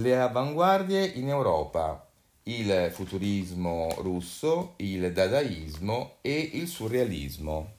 Le 0.00 0.16
avanguardie 0.16 1.04
in 1.04 1.28
Europa, 1.28 2.08
il 2.44 2.88
futurismo 2.92 3.88
russo, 3.98 4.74
il 4.76 5.12
dadaismo 5.12 6.18
e 6.20 6.50
il 6.52 6.68
surrealismo. 6.68 7.72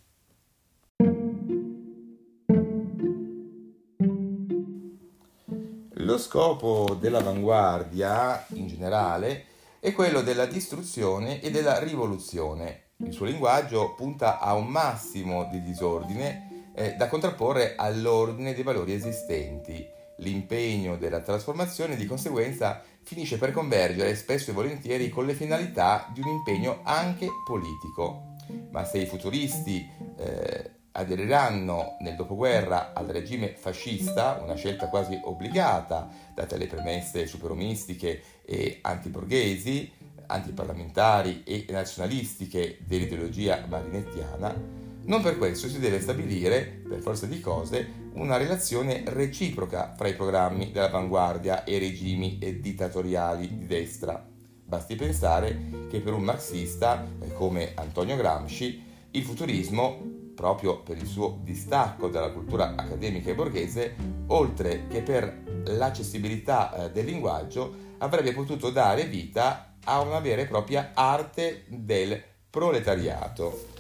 Lo 5.94 6.18
scopo 6.18 6.98
dell'avanguardia, 7.00 8.48
in 8.50 8.68
generale, 8.68 9.46
è 9.80 9.94
quello 9.94 10.22
della 10.22 10.46
distruzione 10.46 11.40
e 11.40 11.52
della 11.52 11.80
rivoluzione. 11.80 12.88
Il 12.98 13.14
suo 13.14 13.28
linguaggio 13.28 13.94
punta 13.96 14.40
a 14.40 14.56
un 14.56 14.68
massimo 14.68 15.48
di 15.50 15.62
disordine 15.62 16.72
eh, 16.76 16.96
da 16.96 17.08
contrapporre 17.08 17.76
all'ordine 17.78 18.54
dei 18.54 18.64
valori 18.64 18.92
esistenti 18.92 19.98
L'impegno 20.20 20.98
della 20.98 21.20
trasformazione 21.20 21.96
di 21.96 22.06
conseguenza 22.06 22.82
finisce 23.04 23.38
per 23.38 23.52
convergere 23.52 24.16
spesso 24.16 24.52
e 24.52 24.54
volentieri 24.54 25.10
con 25.10 25.26
le 25.26 25.34
finalità 25.34 26.10
di 26.14 26.22
un 26.22 26.28
impegno 26.28 26.82
anche 26.84 27.28
politico. 27.46 28.36
Ma 28.72 28.84
se 28.84 29.00
i 29.00 29.06
futuristi 29.06 29.88
eh, 30.18 30.72
aderiranno 30.92 31.98
nel 32.02 32.16
dopoguerra 32.16 32.94
al 32.94 33.08
regime 33.08 33.56
fascista, 33.56 34.40
una 34.44 34.56
scelta 34.56 34.90
quasi 34.90 35.20
obbligata, 35.24 36.10
date 36.34 36.58
le 36.58 36.68
premesse 36.68 37.26
superomistiche 37.28 38.22
e 38.46 38.80
antiborghesi, 38.82 39.92
antiparlamentari 40.28 41.44
e 41.44 41.66
nazionalistiche 41.70 42.80
dell'ideologia 42.86 43.66
marinettiana, 43.68 44.79
non 45.10 45.24
per 45.24 45.40
questo 45.40 45.68
si 45.68 45.80
deve 45.80 46.00
stabilire, 46.00 46.84
per 46.88 47.00
forza 47.00 47.26
di 47.26 47.40
cose, 47.40 48.08
una 48.14 48.38
relazione 48.38 49.02
reciproca 49.08 49.96
fra 49.98 50.08
i 50.08 50.14
programmi 50.14 50.72
dell'avanguardia 50.72 51.64
e 51.64 51.76
i 51.76 51.80
regimi 51.80 52.38
dittatoriali 52.38 53.48
di 53.58 53.66
destra. 53.66 54.24
Basti 54.64 54.96
pensare 54.96 55.88
che 55.90 56.00
per 56.00 56.14
un 56.14 56.22
marxista 56.22 57.08
eh, 57.22 57.34
come 57.34 57.72
Antonio 57.74 58.16
Gramsci 58.16 58.84
il 59.12 59.24
futurismo, 59.24 60.00
proprio 60.36 60.84
per 60.84 60.98
il 60.98 61.08
suo 61.08 61.40
distacco 61.42 62.08
dalla 62.08 62.32
cultura 62.32 62.76
accademica 62.76 63.32
e 63.32 63.36
borghese, 63.36 63.96
oltre 64.28 64.86
che 64.88 65.02
per 65.02 65.42
l'accessibilità 65.66 66.86
eh, 66.86 66.92
del 66.92 67.06
linguaggio, 67.06 67.96
avrebbe 67.98 68.32
potuto 68.34 68.70
dare 68.70 69.06
vita 69.06 69.74
a 69.86 70.02
una 70.02 70.20
vera 70.20 70.44
e 70.44 70.46
propria 70.46 70.92
arte 70.94 71.64
del 71.68 72.22
proletariato. 72.48 73.79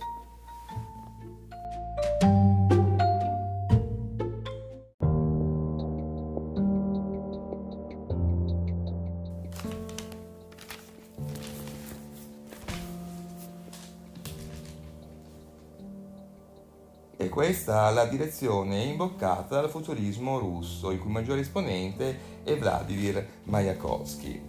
Questa 17.69 17.91
la 17.91 18.05
direzione 18.05 18.81
imboccata 18.81 19.61
dal 19.61 19.69
futurismo 19.69 20.39
russo, 20.39 20.89
il 20.89 20.97
cui 20.97 21.11
maggiore 21.11 21.41
esponente 21.41 22.41
è 22.43 22.57
Vladimir 22.57 23.23
Mayakovsky. 23.43 24.41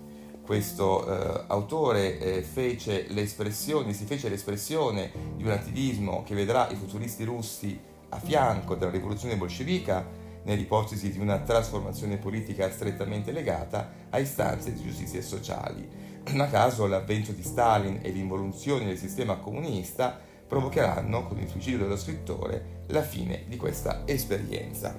Questo 0.42 1.06
eh, 1.06 1.44
autore 1.48 2.18
eh, 2.18 2.41
fece 2.41 3.08
si 3.12 4.04
fece 4.06 4.30
l'espressione 4.30 5.12
di 5.36 5.44
un 5.44 5.50
attivismo 5.50 6.22
che 6.22 6.34
vedrà 6.34 6.70
i 6.70 6.76
futuristi 6.76 7.24
russi 7.24 7.78
a 8.08 8.18
fianco 8.18 8.74
della 8.74 8.91
rivoluzione 8.91 9.36
bolscevica 9.36 10.02
nell'ipotesi 10.44 11.12
di 11.12 11.18
una 11.18 11.41
trasformazione 11.41 12.16
politica 12.16 12.70
strettamente 12.70 13.32
legata 13.32 13.91
a 14.08 14.18
istanze 14.18 14.72
di 14.72 14.82
giustizia 14.82 15.20
sociali. 15.20 15.86
Non 16.28 16.41
a 16.41 16.46
caso 16.46 16.86
l'avvento 16.86 17.32
di 17.32 17.42
Stalin 17.42 17.98
e 18.00 18.08
l'involuzione 18.12 18.87
del 18.87 18.97
sistema 18.97 19.37
comunista 19.37 20.28
provocheranno, 20.50 21.28
con 21.28 21.38
il 21.38 21.49
suicidio 21.49 21.78
dello 21.78 21.97
scrittore, 21.97 22.83
la 22.88 23.03
fine 23.03 23.44
di 23.47 23.56
questa 23.56 24.03
esperienza. 24.05 24.99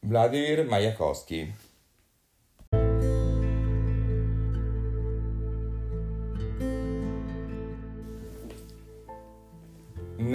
Vladimir 0.00 0.66
Mayakovsky 0.66 1.52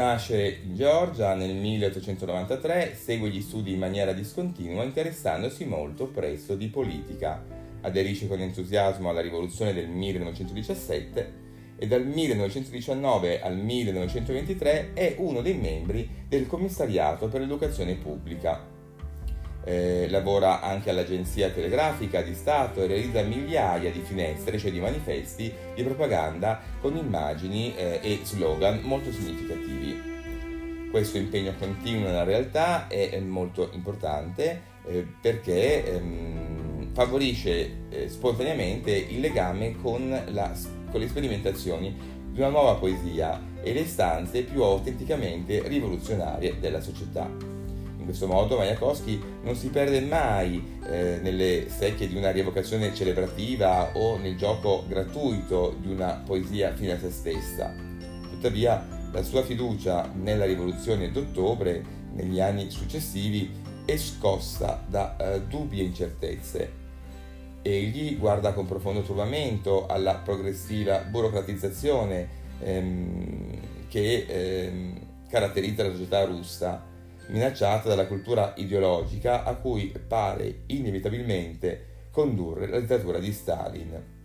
Nasce 0.01 0.61
in 0.63 0.73
Georgia 0.73 1.35
nel 1.35 1.53
1893, 1.53 2.95
segue 2.95 3.29
gli 3.29 3.39
studi 3.39 3.73
in 3.73 3.77
maniera 3.77 4.13
discontinua, 4.13 4.83
interessandosi 4.83 5.63
molto 5.65 6.07
presto 6.07 6.55
di 6.55 6.69
politica. 6.69 7.45
Aderisce 7.81 8.27
con 8.27 8.39
entusiasmo 8.39 9.09
alla 9.09 9.21
rivoluzione 9.21 9.75
del 9.75 9.87
1917 9.87 11.33
e 11.77 11.85
dal 11.85 12.03
1919 12.03 13.41
al 13.41 13.55
1923 13.57 14.93
è 14.93 15.13
uno 15.19 15.41
dei 15.41 15.53
membri 15.53 16.09
del 16.27 16.47
Commissariato 16.47 17.27
per 17.27 17.41
l'Educazione 17.41 17.93
Pubblica, 17.93 18.59
eh, 19.63 20.07
lavora 20.09 20.61
anche 20.61 20.89
all'agenzia 20.89 21.49
telegrafica 21.49 22.21
di 22.21 22.33
Stato 22.33 22.81
e 22.81 22.87
realizza 22.87 23.21
migliaia 23.21 23.91
di 23.91 24.01
finestre, 24.01 24.57
cioè 24.57 24.71
di 24.71 24.79
manifesti 24.79 25.53
di 25.75 25.83
propaganda 25.83 26.59
con 26.79 26.97
immagini 26.97 27.75
eh, 27.75 27.99
e 28.01 28.19
slogan 28.23 28.79
molto 28.83 29.11
significativi. 29.11 30.09
Questo 30.89 31.17
impegno 31.17 31.53
continuo 31.57 32.07
nella 32.07 32.23
realtà 32.23 32.87
è 32.87 33.17
molto 33.19 33.69
importante 33.73 34.61
eh, 34.85 35.07
perché 35.21 35.85
ehm, 35.85 36.93
favorisce 36.93 37.85
eh, 37.89 38.09
spontaneamente 38.09 38.91
il 38.91 39.21
legame 39.21 39.77
con, 39.81 40.09
la, 40.09 40.51
con 40.89 40.99
le 40.99 41.07
sperimentazioni 41.07 41.95
di 42.31 42.39
una 42.39 42.49
nuova 42.49 42.75
poesia 42.75 43.41
e 43.61 43.73
le 43.73 43.81
istanze 43.81 44.43
più 44.43 44.63
autenticamente 44.63 45.65
rivoluzionarie 45.67 46.59
della 46.59 46.81
società. 46.81 47.50
In 48.01 48.07
questo 48.07 48.25
modo 48.25 48.57
Majakowski 48.57 49.21
non 49.43 49.55
si 49.55 49.67
perde 49.67 50.01
mai 50.01 50.79
eh, 50.89 51.19
nelle 51.21 51.67
secchie 51.69 52.07
di 52.07 52.15
una 52.15 52.31
rievocazione 52.31 52.95
celebrativa 52.95 53.91
o 53.93 54.17
nel 54.17 54.35
gioco 54.35 54.83
gratuito 54.87 55.75
di 55.79 55.91
una 55.91 56.19
poesia 56.25 56.73
fine 56.73 56.93
a 56.93 56.99
se 56.99 57.11
stessa. 57.11 57.71
Tuttavia 58.27 58.83
la 59.11 59.21
sua 59.21 59.43
fiducia 59.43 60.09
nella 60.15 60.45
rivoluzione 60.45 61.11
d'ottobre, 61.11 61.83
negli 62.13 62.39
anni 62.39 62.71
successivi, 62.71 63.51
è 63.85 63.95
scossa 63.97 64.83
da 64.87 65.15
eh, 65.17 65.41
dubbie 65.43 65.83
incertezze. 65.83 66.79
Egli 67.61 68.17
guarda 68.17 68.53
con 68.53 68.65
profondo 68.65 69.03
turbamento 69.03 69.85
alla 69.85 70.15
progressiva 70.15 71.03
burocratizzazione 71.03 72.27
ehm, 72.61 73.87
che 73.89 74.25
ehm, 74.27 74.99
caratterizza 75.29 75.83
la 75.83 75.91
società 75.91 76.25
russa 76.25 76.89
minacciata 77.31 77.89
dalla 77.89 78.07
cultura 78.07 78.53
ideologica 78.57 79.43
a 79.43 79.55
cui 79.55 79.91
pare 80.07 80.63
inevitabilmente 80.67 82.07
condurre 82.11 82.67
la 82.67 82.79
dittatura 82.79 83.19
di 83.19 83.31
Stalin. 83.31 84.19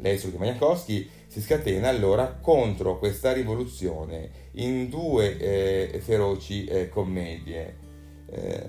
L'estro 0.00 0.30
di 0.30 0.36
Majakowski 0.36 1.08
si 1.26 1.40
scatena 1.40 1.88
allora 1.88 2.38
contro 2.40 2.98
questa 2.98 3.32
rivoluzione 3.32 4.30
in 4.52 4.88
due 4.88 5.36
eh, 5.38 6.00
feroci 6.00 6.64
eh, 6.66 6.88
commedie, 6.88 7.76
eh, 8.30 8.66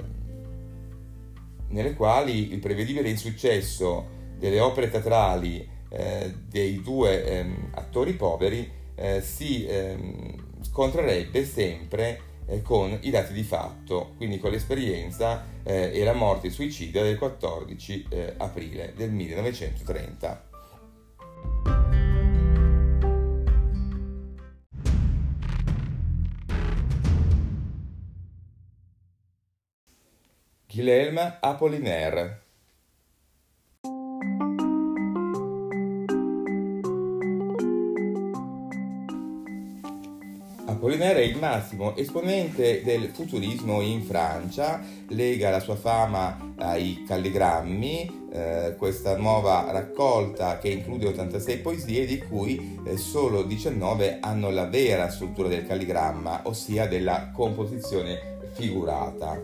nelle 1.70 1.94
quali 1.94 2.52
il 2.52 2.60
prevedibile 2.60 3.10
insuccesso 3.10 4.18
delle 4.38 4.60
opere 4.60 4.90
teatrali 4.90 5.68
eh, 5.90 6.34
dei 6.48 6.82
due 6.82 7.26
ehm, 7.26 7.70
attori 7.74 8.14
poveri 8.14 8.70
eh, 8.96 9.22
si 9.22 9.66
ehm, 9.66 10.48
scontrerebbe 10.62 11.46
sempre 11.46 12.29
eh, 12.50 12.62
con 12.62 12.98
i 13.02 13.10
dati 13.10 13.34
di 13.34 13.44
fatto, 13.44 14.14
quindi 14.18 14.40
con 14.40 14.52
l'esperienza 14.52 15.46
eh, 15.64 15.92
e 15.94 16.04
la 16.04 16.14
morte 16.14 16.50
suicida 16.50 17.02
del 17.04 17.18
14 17.18 18.08
eh, 18.10 18.34
aprile 18.38 18.94
del 18.96 19.12
1930. 19.12 20.48
Guilherme 30.72 31.38
Apollinaire 31.42 32.49
Apollinaire 40.80 41.24
è 41.24 41.26
il 41.26 41.38
massimo 41.38 41.94
esponente 41.98 42.82
del 42.86 43.10
futurismo 43.10 43.82
in 43.82 44.02
Francia, 44.02 44.82
lega 45.10 45.50
la 45.50 45.60
sua 45.60 45.76
fama 45.76 46.54
ai 46.56 47.04
calligrammi, 47.06 48.30
eh, 48.32 48.76
questa 48.78 49.18
nuova 49.18 49.70
raccolta 49.72 50.58
che 50.58 50.70
include 50.70 51.08
86 51.08 51.58
poesie 51.58 52.06
di 52.06 52.20
cui 52.20 52.80
eh, 52.86 52.96
solo 52.96 53.44
19 53.44 54.20
hanno 54.22 54.52
la 54.52 54.68
vera 54.68 55.10
struttura 55.10 55.50
del 55.50 55.68
calligramma, 55.68 56.44
ossia 56.44 56.88
della 56.88 57.30
composizione 57.34 58.38
figurata. 58.54 59.38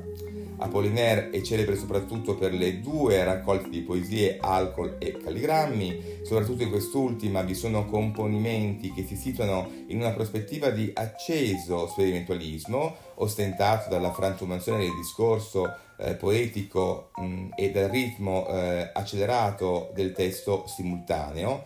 Apollinaire 0.57 1.31
è 1.31 1.41
celebre 1.41 1.75
soprattutto 1.75 2.35
per 2.35 2.53
le 2.53 2.79
due 2.79 3.23
raccolte 3.23 3.69
di 3.69 3.81
poesie 3.81 4.37
Alcol 4.39 4.95
e 4.99 5.17
Calligrammi, 5.17 6.21
soprattutto 6.23 6.63
in 6.63 6.69
quest'ultima 6.69 7.41
vi 7.41 7.53
sono 7.53 7.85
componimenti 7.85 8.91
che 8.93 9.03
si 9.03 9.15
situano 9.15 9.69
in 9.87 9.99
una 9.99 10.11
prospettiva 10.11 10.69
di 10.69 10.91
acceso 10.93 11.87
sperimentalismo, 11.87 12.95
ostentato 13.15 13.89
dalla 13.89 14.13
frantumazione 14.13 14.79
del 14.79 14.95
discorso 14.95 15.75
eh, 15.97 16.15
poetico 16.15 17.11
mh, 17.15 17.49
e 17.55 17.71
dal 17.71 17.89
ritmo 17.89 18.47
eh, 18.47 18.89
accelerato 18.93 19.91
del 19.93 20.13
testo 20.13 20.65
simultaneo, 20.67 21.63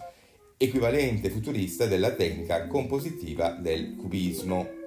equivalente 0.58 1.30
futurista 1.30 1.86
della 1.86 2.12
tecnica 2.12 2.68
compositiva 2.68 3.52
del 3.52 3.96
cubismo. 3.96 4.79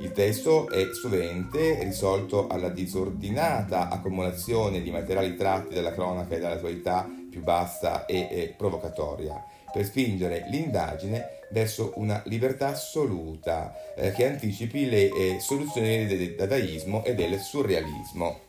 Il 0.00 0.12
testo 0.12 0.70
è 0.70 0.94
sovente 0.94 1.82
risolto 1.82 2.46
alla 2.46 2.68
disordinata 2.68 3.88
accumulazione 3.88 4.80
di 4.80 4.92
materiali 4.92 5.34
tratti 5.34 5.74
dalla 5.74 5.92
cronaca 5.92 6.36
e 6.36 6.38
dall'attualità 6.38 7.08
più 7.28 7.42
bassa 7.42 8.06
e, 8.06 8.28
e 8.30 8.54
provocatoria, 8.56 9.44
per 9.72 9.84
spingere 9.84 10.46
l'indagine 10.50 11.40
verso 11.50 11.94
una 11.96 12.22
libertà 12.26 12.68
assoluta 12.68 13.94
eh, 13.96 14.12
che 14.12 14.26
anticipi 14.26 14.88
le 14.88 15.08
eh, 15.08 15.40
soluzioni 15.40 16.06
del 16.06 16.36
dadaismo 16.36 17.04
e 17.04 17.14
del 17.16 17.36
surrealismo. 17.40 18.40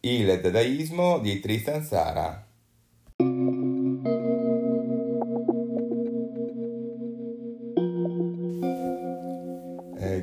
Il 0.00 0.40
dadaismo 0.40 1.18
di 1.20 1.38
Tristan 1.38 1.84
Sara 1.84 2.43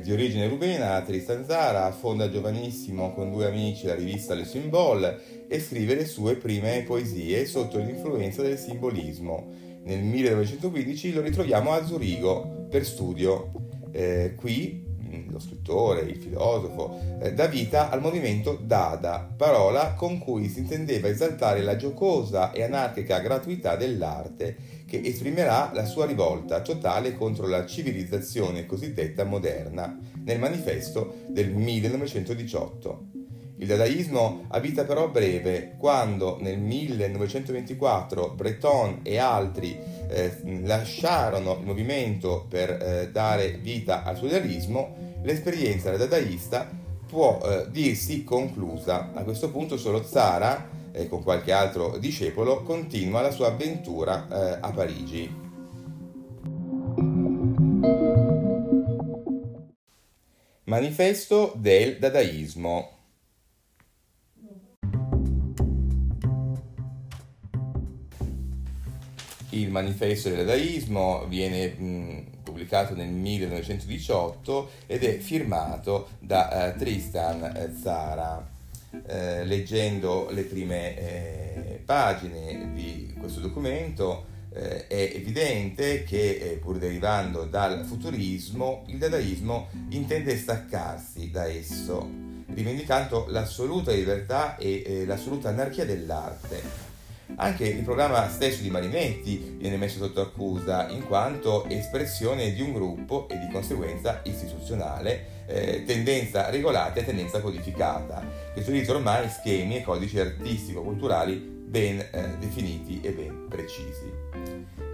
di 0.02 0.12
origine 0.12 0.48
rubena, 0.48 1.00
Tristan 1.02 1.44
Zara, 1.44 1.90
fonda 1.92 2.30
giovanissimo 2.30 3.12
con 3.14 3.30
due 3.30 3.46
amici 3.46 3.86
la 3.86 3.94
rivista 3.94 4.34
Le 4.34 4.44
Symbol 4.44 5.20
e 5.48 5.60
scrive 5.60 5.94
le 5.94 6.06
sue 6.06 6.36
prime 6.36 6.82
poesie 6.82 7.44
sotto 7.46 7.78
l'influenza 7.78 8.42
del 8.42 8.58
simbolismo. 8.58 9.48
Nel 9.84 10.02
1915 10.02 11.12
lo 11.12 11.20
ritroviamo 11.20 11.72
a 11.72 11.84
Zurigo 11.84 12.66
per 12.70 12.84
studio. 12.84 13.50
Eh, 13.92 14.34
qui 14.36 14.84
lo 15.30 15.38
scrittore, 15.38 16.00
il 16.02 16.16
filosofo, 16.16 16.98
eh, 17.20 17.32
dà 17.32 17.46
vita 17.46 17.90
al 17.90 18.00
movimento 18.00 18.58
Dada, 18.62 19.32
parola 19.36 19.94
con 19.94 20.18
cui 20.18 20.48
si 20.48 20.60
intendeva 20.60 21.08
esaltare 21.08 21.62
la 21.62 21.76
giocosa 21.76 22.52
e 22.52 22.62
anarchica 22.62 23.18
gratuità 23.20 23.76
dell'arte 23.76 24.56
che 24.86 25.00
esprimerà 25.04 25.70
la 25.72 25.84
sua 25.84 26.06
rivolta 26.06 26.60
totale 26.60 27.14
contro 27.14 27.46
la 27.46 27.64
civilizzazione 27.66 28.66
cosiddetta 28.66 29.24
moderna 29.24 29.98
nel 30.24 30.38
manifesto 30.38 31.14
del 31.28 31.50
1918. 31.50 33.21
Il 33.62 33.68
dadaismo 33.68 34.46
ha 34.48 34.58
vita 34.58 34.82
però 34.82 35.08
breve, 35.08 35.76
quando 35.78 36.36
nel 36.40 36.58
1924 36.58 38.30
Breton 38.30 38.98
e 39.04 39.18
altri 39.18 39.78
eh, 40.08 40.36
lasciarono 40.64 41.58
il 41.60 41.64
movimento 41.64 42.44
per 42.48 42.70
eh, 42.70 43.10
dare 43.12 43.58
vita 43.58 44.02
al 44.02 44.16
surrealismo, 44.16 45.20
l'esperienza 45.22 45.96
dadaista 45.96 46.68
può 47.06 47.38
eh, 47.40 47.66
dirsi 47.70 48.24
conclusa. 48.24 49.12
A 49.14 49.22
questo 49.22 49.48
punto 49.52 49.76
solo 49.76 50.02
Zara 50.02 50.68
e 50.90 51.06
con 51.06 51.22
qualche 51.22 51.52
altro 51.52 51.98
discepolo 51.98 52.64
continua 52.64 53.20
la 53.20 53.30
sua 53.30 53.46
avventura 53.46 54.26
eh, 54.26 54.58
a 54.60 54.72
Parigi. 54.72 55.40
Manifesto 60.64 61.52
del 61.54 62.00
dadaismo. 62.00 63.01
Il 69.52 69.70
manifesto 69.70 70.28
del 70.28 70.38
dadaismo 70.38 71.26
viene 71.26 71.68
mh, 71.68 72.24
pubblicato 72.42 72.94
nel 72.94 73.08
1918 73.08 74.70
ed 74.86 75.04
è 75.04 75.18
firmato 75.18 76.08
da 76.18 76.72
uh, 76.74 76.78
Tristan 76.78 77.74
Zara 77.80 78.50
eh, 79.06 79.44
leggendo 79.44 80.28
le 80.30 80.42
prime 80.42 80.98
eh, 80.98 81.82
pagine 81.84 82.72
di 82.74 83.14
questo 83.18 83.40
documento 83.40 84.26
eh, 84.54 84.86
è 84.86 85.12
evidente 85.14 86.04
che 86.04 86.36
eh, 86.36 86.58
pur 86.58 86.78
derivando 86.78 87.44
dal 87.44 87.84
futurismo, 87.84 88.84
il 88.88 88.98
dadaismo 88.98 89.68
intende 89.90 90.36
staccarsi 90.36 91.30
da 91.30 91.46
esso, 91.46 92.06
rivendicando 92.52 93.26
l'assoluta 93.28 93.92
libertà 93.92 94.56
e 94.56 94.82
eh, 94.84 95.06
l'assoluta 95.06 95.48
anarchia 95.48 95.86
dell'arte. 95.86 96.91
Anche 97.36 97.66
il 97.66 97.82
programma 97.82 98.28
stesso 98.28 98.62
di 98.62 98.70
Marinetti 98.70 99.56
viene 99.58 99.76
messo 99.76 99.98
sotto 99.98 100.20
accusa 100.20 100.88
in 100.88 101.06
quanto 101.06 101.66
espressione 101.68 102.52
di 102.52 102.60
un 102.60 102.72
gruppo 102.72 103.28
e 103.28 103.38
di 103.38 103.48
conseguenza 103.50 104.20
istituzionale 104.24 105.44
eh, 105.46 105.84
tendenza 105.84 106.50
regolata 106.50 107.00
e 107.00 107.04
tendenza 107.04 107.40
codificata, 107.40 108.24
che 108.54 108.60
utilizza 108.60 108.94
ormai 108.94 109.28
schemi 109.28 109.76
e 109.76 109.82
codici 109.82 110.18
artistico-culturali 110.18 111.60
ben 111.72 111.98
eh, 111.98 112.36
definiti 112.38 113.00
e 113.02 113.12
ben 113.12 113.46
precisi. 113.48 114.10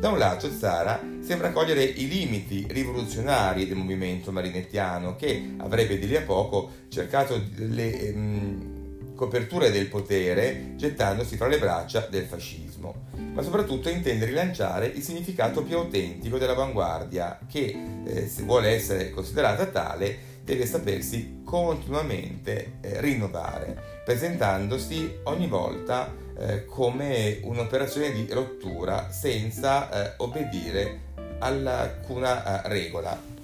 Da 0.01 0.11
un 0.11 0.19
lato 0.19 0.49
Zara 0.49 1.01
sembra 1.21 1.51
cogliere 1.51 1.83
i 1.83 2.07
limiti 2.07 2.65
rivoluzionari 2.69 3.67
del 3.67 3.77
movimento 3.77 4.31
marinettiano 4.31 5.17
che 5.17 5.55
avrebbe 5.57 5.99
di 5.99 6.07
lì 6.07 6.15
a 6.15 6.23
poco 6.23 6.71
cercato 6.89 7.41
le 7.57 8.01
ehm, 8.01 8.78
coperture 9.19 9.73
del 9.73 9.89
potere 9.89 10.75
gettandosi 10.77 11.37
fra 11.37 11.49
le 11.49 11.59
braccia 11.59 12.07
del 12.09 12.25
fascismo, 12.25 13.07
ma 13.35 13.43
soprattutto 13.43 13.89
intende 13.89 14.25
rilanciare 14.25 14.87
il 14.87 15.03
significato 15.03 15.65
più 15.65 15.77
autentico 15.77 16.39
dell'avanguardia 16.39 17.41
che, 17.51 17.77
eh, 18.05 18.29
se 18.29 18.45
vuole 18.45 18.69
essere 18.69 19.11
considerata 19.11 19.67
tale, 19.67 20.37
deve 20.45 20.67
sapersi 20.67 21.41
continuamente 21.45 22.75
eh, 22.81 23.01
rinnovare, 23.01 23.77
presentandosi 24.05 25.19
ogni 25.25 25.49
volta 25.49 26.15
eh, 26.39 26.65
come 26.65 27.41
un'operazione 27.43 28.13
di 28.13 28.29
rottura 28.31 29.11
senza 29.11 29.91
eh, 29.91 30.15
obbedire 30.19 31.07
ad 31.41 31.67
alcuna 31.67 32.63
eh, 32.63 32.69
regola. 32.69 33.38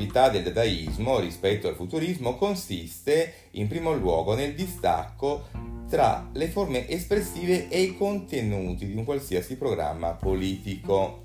Novità 0.00 0.30
del 0.30 0.42
dadaismo 0.42 1.18
rispetto 1.18 1.68
al 1.68 1.74
futurismo 1.74 2.36
consiste 2.36 3.34
in 3.52 3.68
primo 3.68 3.92
luogo 3.92 4.34
nel 4.34 4.54
distacco 4.54 5.48
tra 5.90 6.30
le 6.32 6.48
forme 6.48 6.88
espressive 6.88 7.68
e 7.68 7.82
i 7.82 7.96
contenuti 7.96 8.86
di 8.86 8.96
un 8.96 9.04
qualsiasi 9.04 9.58
programma 9.58 10.12
politico. 10.12 11.24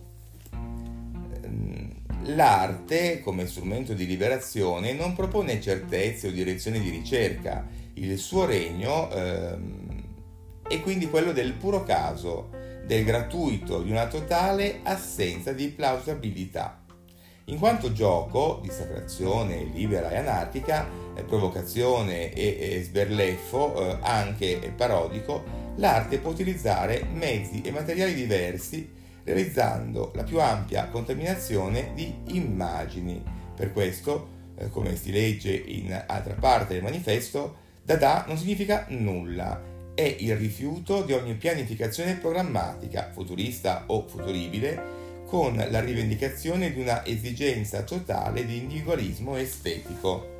L'arte, 2.23 3.21
come 3.21 3.45
strumento 3.45 3.93
di 3.93 4.05
liberazione, 4.05 4.91
non 4.91 5.13
propone 5.15 5.61
certezze 5.61 6.27
o 6.27 6.31
direzioni 6.31 6.81
di 6.81 6.89
ricerca. 6.89 7.65
Il 7.93 8.17
suo 8.17 8.45
regno 8.45 9.09
ehm, 9.11 10.03
è 10.67 10.81
quindi 10.81 11.07
quello 11.07 11.31
del 11.31 11.53
puro 11.53 11.83
caso, 11.83 12.49
del 12.85 13.05
gratuito, 13.05 13.83
di 13.83 13.91
una 13.91 14.07
totale 14.07 14.79
assenza 14.83 15.53
di 15.53 15.67
plausibilità. 15.67 16.84
In 17.47 17.59
quanto 17.59 17.91
gioco, 17.91 18.59
dissacrazione 18.63 19.69
libera 19.71 20.09
e 20.09 20.17
anarchica, 20.17 20.87
eh, 21.13 21.23
provocazione 21.23 22.33
e, 22.33 22.81
sberleffo, 22.83 23.75
eh, 23.75 23.97
anche 24.01 24.73
parodico, 24.75 25.43
l'arte 25.75 26.17
può 26.17 26.31
utilizzare 26.31 27.05
mezzi 27.13 27.61
e 27.61 27.69
materiali 27.69 28.15
diversi 28.15 28.91
realizzando 29.23 30.11
la 30.15 30.23
più 30.23 30.39
ampia 30.39 30.87
contaminazione 30.87 31.91
di 31.93 32.15
immagini. 32.29 33.23
Per 33.55 33.71
questo, 33.71 34.27
eh, 34.57 34.69
come 34.69 34.95
si 34.95 35.11
legge 35.11 35.53
in 35.53 36.03
altra 36.07 36.33
parte 36.33 36.73
del 36.73 36.83
manifesto, 36.83 37.63
Dada 37.83 38.25
non 38.27 38.37
significa 38.37 38.87
nulla, 38.89 39.61
è 39.93 40.15
il 40.19 40.35
rifiuto 40.35 41.03
di 41.03 41.13
ogni 41.13 41.35
pianificazione 41.35 42.15
programmatica, 42.15 43.11
futurista 43.13 43.83
o 43.85 44.07
futuribile, 44.07 45.04
con 45.25 45.55
la 45.55 45.79
rivendicazione 45.79 46.71
di 46.71 46.81
una 46.81 47.05
esigenza 47.05 47.83
totale 47.83 48.45
di 48.45 48.57
individualismo 48.57 49.35
estetico. 49.35 50.33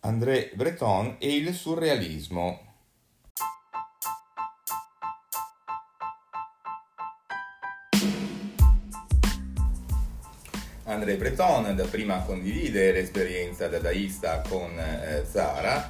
André 0.00 0.52
Breton 0.54 1.16
e 1.18 1.34
il 1.34 1.52
surrealismo. 1.52 2.65
André 11.06 11.18
Breton 11.18 11.76
dapprima 11.76 12.22
condivide 12.22 12.90
l'esperienza 12.90 13.68
dadaista 13.68 14.42
con 14.48 14.76
eh, 14.76 15.24
Zara, 15.30 15.88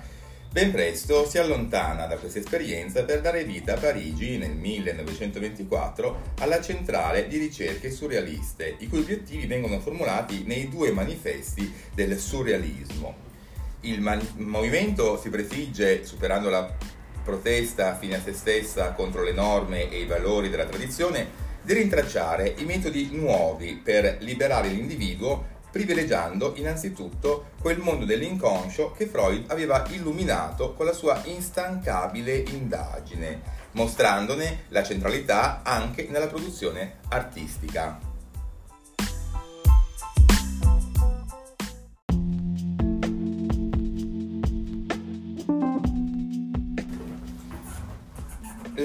ben 0.52 0.70
presto 0.70 1.26
si 1.26 1.38
allontana 1.38 2.04
da 2.04 2.18
questa 2.18 2.38
esperienza 2.38 3.02
per 3.02 3.22
dare 3.22 3.44
vita 3.44 3.72
a 3.72 3.78
Parigi 3.78 4.36
nel 4.36 4.50
1924 4.50 6.34
alla 6.40 6.60
centrale 6.60 7.28
di 7.28 7.38
ricerche 7.38 7.90
surrealiste, 7.90 8.76
i 8.80 8.88
cui 8.88 8.98
obiettivi 8.98 9.46
vengono 9.46 9.80
formulati 9.80 10.42
nei 10.44 10.68
due 10.68 10.90
manifesti 10.90 11.72
del 11.94 12.18
surrealismo. 12.18 13.14
Il 13.80 14.02
man- 14.02 14.20
movimento 14.34 15.18
si 15.18 15.30
prefigge, 15.30 16.04
superando 16.04 16.50
la 16.50 16.70
protesta 17.24 17.96
fine 17.96 18.16
a 18.16 18.20
se 18.20 18.34
stessa 18.34 18.92
contro 18.92 19.22
le 19.22 19.32
norme 19.32 19.90
e 19.90 20.00
i 20.00 20.06
valori 20.06 20.50
della 20.50 20.66
tradizione, 20.66 21.45
di 21.66 21.72
rintracciare 21.72 22.54
i 22.58 22.64
metodi 22.64 23.08
nuovi 23.10 23.74
per 23.74 24.18
liberare 24.20 24.68
l'individuo 24.68 25.54
privilegiando 25.72 26.52
innanzitutto 26.54 27.50
quel 27.60 27.78
mondo 27.80 28.04
dell'inconscio 28.04 28.92
che 28.92 29.06
Freud 29.06 29.50
aveva 29.50 29.84
illuminato 29.88 30.74
con 30.74 30.86
la 30.86 30.92
sua 30.92 31.20
instancabile 31.24 32.36
indagine, 32.36 33.42
mostrandone 33.72 34.66
la 34.68 34.84
centralità 34.84 35.62
anche 35.64 36.06
nella 36.08 36.28
produzione 36.28 36.98
artistica. 37.08 38.15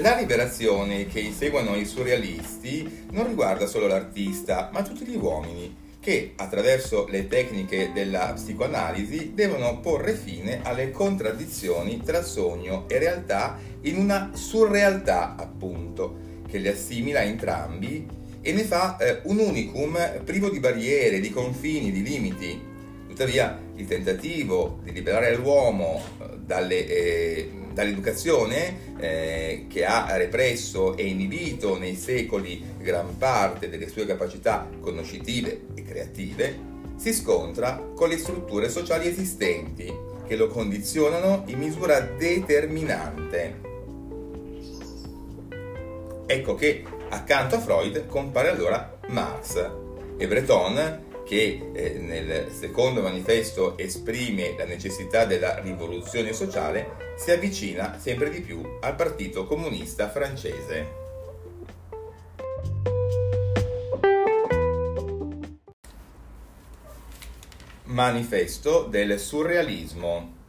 La 0.02 0.16
liberazione 0.16 1.06
che 1.06 1.20
inseguono 1.20 1.76
i 1.76 1.84
surrealisti 1.84 3.04
non 3.12 3.28
riguarda 3.28 3.66
solo 3.66 3.86
l'artista, 3.86 4.68
ma 4.72 4.82
tutti 4.82 5.04
gli 5.04 5.14
uomini 5.14 5.76
che, 6.00 6.32
attraverso 6.34 7.06
le 7.08 7.28
tecniche 7.28 7.92
della 7.94 8.32
psicoanalisi, 8.34 9.30
devono 9.32 9.78
porre 9.78 10.14
fine 10.14 10.58
alle 10.64 10.90
contraddizioni 10.90 12.02
tra 12.04 12.20
sogno 12.24 12.88
e 12.88 12.98
realtà 12.98 13.56
in 13.82 13.96
una 13.96 14.32
surrealtà, 14.34 15.36
appunto, 15.38 16.16
che 16.48 16.58
li 16.58 16.66
assimila 16.66 17.22
entrambi 17.22 18.04
e 18.40 18.52
ne 18.52 18.64
fa 18.64 18.96
eh, 18.96 19.20
un 19.26 19.38
unicum 19.38 20.20
privo 20.24 20.50
di 20.50 20.58
barriere, 20.58 21.20
di 21.20 21.30
confini, 21.30 21.92
di 21.92 22.02
limiti. 22.02 22.60
Tuttavia, 23.06 23.56
il 23.76 23.86
tentativo 23.86 24.80
di 24.82 24.90
liberare 24.90 25.36
l'uomo 25.36 26.02
eh, 26.18 26.38
dalle... 26.44 26.86
Eh, 26.88 27.60
dall'educazione 27.72 28.96
eh, 28.98 29.66
che 29.68 29.84
ha 29.84 30.16
represso 30.16 30.96
e 30.96 31.06
inibito 31.06 31.78
nei 31.78 31.96
secoli 31.96 32.62
gran 32.78 33.16
parte 33.18 33.68
delle 33.68 33.88
sue 33.88 34.06
capacità 34.06 34.68
conoscitive 34.80 35.66
e 35.74 35.82
creative, 35.82 36.70
si 36.96 37.12
scontra 37.12 37.82
con 37.94 38.08
le 38.08 38.18
strutture 38.18 38.68
sociali 38.68 39.08
esistenti 39.08 39.92
che 40.26 40.36
lo 40.36 40.48
condizionano 40.48 41.44
in 41.46 41.58
misura 41.58 42.00
determinante. 42.00 43.60
Ecco 46.26 46.54
che 46.54 46.84
accanto 47.08 47.56
a 47.56 47.60
Freud 47.60 48.06
compare 48.06 48.48
allora 48.48 48.98
Marx 49.08 49.70
e 50.16 50.26
Breton 50.28 51.10
che 51.32 51.70
eh, 51.72 51.98
nel 51.98 52.52
secondo 52.52 53.00
manifesto 53.00 53.78
esprime 53.78 54.54
la 54.54 54.66
necessità 54.66 55.24
della 55.24 55.60
rivoluzione 55.60 56.34
sociale, 56.34 57.14
si 57.16 57.30
avvicina 57.30 57.98
sempre 57.98 58.28
di 58.28 58.42
più 58.42 58.60
al 58.82 58.94
Partito 58.94 59.46
Comunista 59.46 60.10
francese. 60.10 61.00
Manifesto 67.84 68.82
del 68.82 69.18
surrealismo 69.18 70.41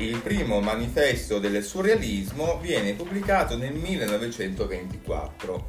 Il 0.00 0.22
primo 0.22 0.60
manifesto 0.60 1.38
del 1.38 1.62
surrealismo 1.62 2.58
viene 2.58 2.94
pubblicato 2.94 3.58
nel 3.58 3.74
1924. 3.74 5.68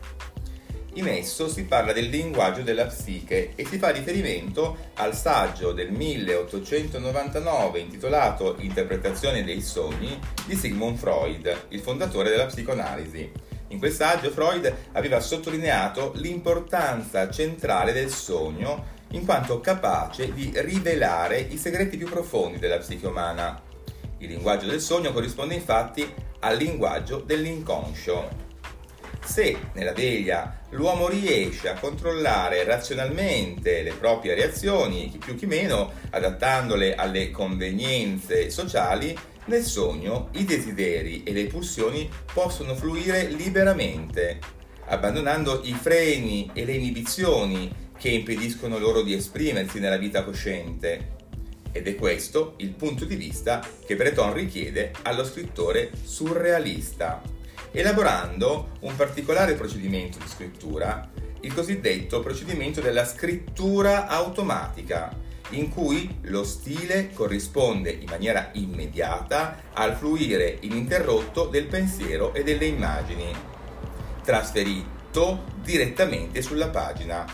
In 0.93 1.09
esso 1.09 1.49
si 1.49 1.65
parla 1.65 1.91
del 1.91 2.07
linguaggio 2.07 2.61
della 2.61 2.85
psiche 2.85 3.51
e 3.55 3.65
si 3.65 3.77
fa 3.77 3.89
riferimento 3.89 4.91
al 4.95 5.17
saggio 5.17 5.73
del 5.73 5.91
1899 5.91 7.79
intitolato 7.79 8.55
Interpretazione 8.59 9.43
dei 9.43 9.59
sogni 9.59 10.17
di 10.45 10.55
Sigmund 10.55 10.97
Freud, 10.97 11.65
il 11.67 11.81
fondatore 11.81 12.29
della 12.29 12.45
psicoanalisi. 12.45 13.29
In 13.67 13.79
quel 13.79 13.91
saggio 13.91 14.31
Freud 14.31 14.73
aveva 14.93 15.19
sottolineato 15.19 16.13
l'importanza 16.15 17.29
centrale 17.29 17.91
del 17.91 18.09
sogno 18.09 18.99
in 19.09 19.25
quanto 19.25 19.59
capace 19.59 20.31
di 20.31 20.53
rivelare 20.55 21.37
i 21.37 21.57
segreti 21.57 21.97
più 21.97 22.07
profondi 22.07 22.59
della 22.59 22.77
psiche 22.77 23.07
umana. 23.07 23.70
Il 24.21 24.29
linguaggio 24.29 24.67
del 24.67 24.81
sogno 24.81 25.11
corrisponde 25.11 25.55
infatti 25.55 26.07
al 26.41 26.55
linguaggio 26.55 27.23
dell'inconscio. 27.25 28.29
Se 29.25 29.57
nella 29.73 29.93
veglia 29.93 30.59
l'uomo 30.69 31.07
riesce 31.07 31.69
a 31.69 31.79
controllare 31.79 32.63
razionalmente 32.63 33.81
le 33.81 33.93
proprie 33.93 34.35
reazioni, 34.35 35.09
chi 35.09 35.17
più 35.17 35.35
chi 35.35 35.47
meno, 35.47 35.93
adattandole 36.11 36.93
alle 36.93 37.31
convenienze 37.31 38.51
sociali, 38.51 39.17
nel 39.45 39.63
sogno 39.63 40.29
i 40.33 40.45
desideri 40.45 41.23
e 41.23 41.33
le 41.33 41.47
pulsioni 41.47 42.07
possono 42.31 42.75
fluire 42.75 43.23
liberamente, 43.25 44.39
abbandonando 44.85 45.61
i 45.63 45.73
freni 45.73 46.51
e 46.53 46.63
le 46.63 46.73
inibizioni 46.73 47.89
che 47.97 48.09
impediscono 48.09 48.77
loro 48.77 49.01
di 49.01 49.13
esprimersi 49.13 49.79
nella 49.79 49.97
vita 49.97 50.23
cosciente. 50.23 51.20
Ed 51.71 51.87
è 51.87 51.95
questo 51.95 52.53
il 52.57 52.71
punto 52.71 53.05
di 53.05 53.15
vista 53.15 53.65
che 53.85 53.95
Breton 53.95 54.33
richiede 54.33 54.91
allo 55.03 55.23
scrittore 55.23 55.91
surrealista, 56.03 57.21
elaborando 57.71 58.71
un 58.81 58.95
particolare 58.95 59.53
procedimento 59.53 60.17
di 60.19 60.27
scrittura, 60.27 61.09
il 61.41 61.53
cosiddetto 61.53 62.19
procedimento 62.19 62.81
della 62.81 63.05
scrittura 63.05 64.07
automatica, 64.07 65.15
in 65.51 65.69
cui 65.69 66.17
lo 66.23 66.43
stile 66.43 67.11
corrisponde 67.13 67.89
in 67.89 68.07
maniera 68.09 68.49
immediata 68.53 69.63
al 69.73 69.95
fluire 69.95 70.57
ininterrotto 70.61 71.45
del 71.45 71.67
pensiero 71.67 72.33
e 72.33 72.43
delle 72.43 72.65
immagini, 72.65 73.33
trasferito 74.23 75.43
direttamente 75.63 76.41
sulla 76.41 76.69
pagina 76.69 77.25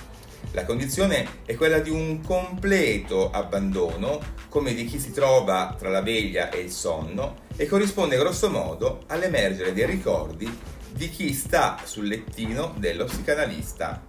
la 0.51 0.65
condizione 0.65 1.41
è 1.45 1.55
quella 1.55 1.79
di 1.79 1.89
un 1.89 2.21
completo 2.21 3.29
abbandono, 3.29 4.19
come 4.49 4.73
di 4.73 4.85
chi 4.85 4.99
si 4.99 5.11
trova 5.11 5.75
tra 5.77 5.89
la 5.89 6.01
veglia 6.01 6.49
e 6.49 6.59
il 6.59 6.71
sonno, 6.71 7.45
e 7.55 7.65
corrisponde 7.67 8.17
grosso 8.17 8.49
modo 8.49 9.03
all'emergere 9.07 9.73
dei 9.73 9.85
ricordi 9.85 10.49
di 10.91 11.09
chi 11.09 11.33
sta 11.33 11.79
sul 11.83 12.07
lettino 12.07 12.73
dello 12.77 13.05
psicanalista. 13.05 14.03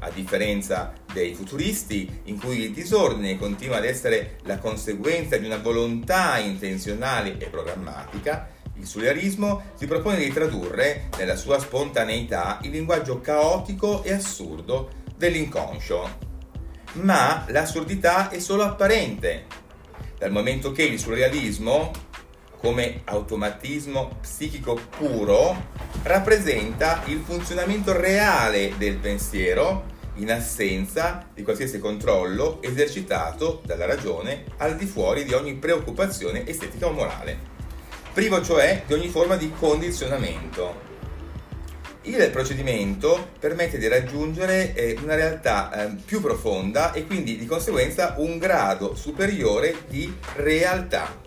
A 0.00 0.10
differenza 0.10 0.92
dei 1.12 1.34
futuristi, 1.34 2.22
in 2.24 2.40
cui 2.40 2.60
il 2.60 2.72
disordine 2.72 3.38
continua 3.38 3.76
ad 3.76 3.84
essere 3.84 4.38
la 4.44 4.58
conseguenza 4.58 5.36
di 5.36 5.46
una 5.46 5.58
volontà 5.58 6.38
intenzionale 6.38 7.38
e 7.38 7.46
programmatica, 7.46 8.48
il 8.76 8.86
surrealismo 8.86 9.70
si 9.74 9.86
propone 9.86 10.18
di 10.18 10.32
tradurre, 10.32 11.08
nella 11.16 11.36
sua 11.36 11.60
spontaneità, 11.60 12.58
il 12.62 12.70
linguaggio 12.70 13.20
caotico 13.20 14.02
e 14.02 14.12
assurdo 14.12 15.02
dell'inconscio. 15.16 16.32
Ma 16.94 17.44
l'assurdità 17.48 18.28
è 18.30 18.38
solo 18.38 18.62
apparente, 18.62 19.46
dal 20.18 20.30
momento 20.30 20.72
che 20.72 20.84
il 20.84 20.98
surrealismo, 20.98 21.90
come 22.58 23.02
automatismo 23.04 24.18
psichico 24.20 24.80
puro, 24.96 25.70
rappresenta 26.04 27.02
il 27.06 27.20
funzionamento 27.24 27.92
reale 27.92 28.74
del 28.78 28.96
pensiero 28.96 29.92
in 30.14 30.30
assenza 30.30 31.26
di 31.34 31.42
qualsiasi 31.42 31.78
controllo 31.78 32.62
esercitato 32.62 33.60
dalla 33.64 33.86
ragione 33.86 34.44
al 34.58 34.76
di 34.76 34.86
fuori 34.86 35.24
di 35.24 35.34
ogni 35.34 35.54
preoccupazione 35.54 36.46
estetica 36.46 36.86
o 36.86 36.92
morale, 36.92 37.36
privo 38.12 38.42
cioè 38.42 38.84
di 38.86 38.94
ogni 38.94 39.08
forma 39.08 39.36
di 39.36 39.52
condizionamento. 39.58 40.92
Il 42.06 42.30
procedimento 42.30 43.30
permette 43.38 43.78
di 43.78 43.88
raggiungere 43.88 44.74
eh, 44.74 44.98
una 45.02 45.14
realtà 45.14 45.72
eh, 45.72 45.96
più 46.04 46.20
profonda 46.20 46.92
e 46.92 47.06
quindi 47.06 47.38
di 47.38 47.46
conseguenza 47.46 48.16
un 48.18 48.36
grado 48.36 48.94
superiore 48.94 49.74
di 49.88 50.14
realtà. 50.36 51.23